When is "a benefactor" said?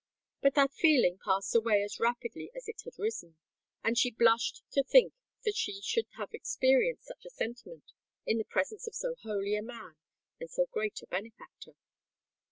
11.03-11.73